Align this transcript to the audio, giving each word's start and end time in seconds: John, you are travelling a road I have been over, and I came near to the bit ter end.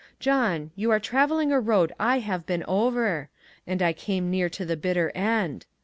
John, 0.19 0.71
you 0.75 0.89
are 0.89 0.99
travelling 0.99 1.51
a 1.51 1.59
road 1.59 1.93
I 1.99 2.17
have 2.21 2.47
been 2.47 2.63
over, 2.67 3.29
and 3.67 3.83
I 3.83 3.93
came 3.93 4.31
near 4.31 4.49
to 4.49 4.65
the 4.65 4.75
bit 4.75 4.95
ter 4.95 5.09
end. 5.09 5.67